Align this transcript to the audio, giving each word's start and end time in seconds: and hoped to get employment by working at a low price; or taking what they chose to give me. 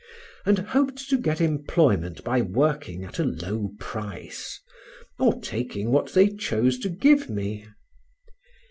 and 0.47 0.57
hoped 0.57 1.07
to 1.11 1.15
get 1.15 1.39
employment 1.39 2.23
by 2.23 2.41
working 2.41 3.03
at 3.03 3.19
a 3.19 3.23
low 3.23 3.69
price; 3.79 4.59
or 5.19 5.39
taking 5.41 5.91
what 5.91 6.11
they 6.15 6.27
chose 6.27 6.79
to 6.79 6.89
give 6.89 7.29
me. 7.29 7.67